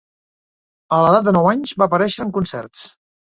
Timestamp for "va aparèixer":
1.83-2.25